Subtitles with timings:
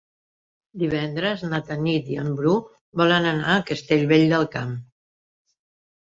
[0.83, 2.55] Divendres na Tanit i en Bru
[3.03, 4.75] volen anar a Castellvell del Camp.